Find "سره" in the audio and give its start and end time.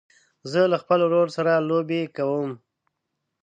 1.37-1.65